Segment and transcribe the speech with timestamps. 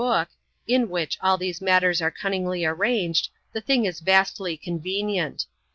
[0.03, 0.29] book,
[0.65, 5.45] in which all these matters are cunningly arranged, the thing is vastly convenient.